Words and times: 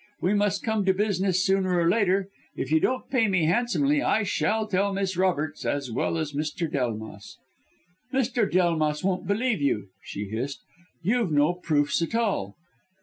We 0.19 0.33
must 0.33 0.63
come 0.63 0.83
to 0.85 0.95
business 0.95 1.45
sooner 1.45 1.77
or 1.79 1.87
later. 1.87 2.27
If 2.55 2.71
you 2.71 2.79
don't 2.79 3.07
pay 3.11 3.27
me 3.27 3.45
handsomely 3.45 4.01
I 4.01 4.23
shall 4.23 4.65
tell 4.65 4.91
Miss 4.91 5.15
Roberts 5.15 5.63
as 5.63 5.91
well 5.91 6.17
as 6.17 6.33
Mr. 6.33 6.67
Delmas.' 6.67 7.37
"'Mr. 8.11 8.51
Delmas 8.51 9.03
won't 9.03 9.27
believe 9.27 9.61
you,' 9.61 9.89
she 10.01 10.23
hissed, 10.27 10.61
'you've 11.03 11.31
no 11.31 11.53
proofs 11.53 12.01
at 12.01 12.15
all!' 12.15 12.55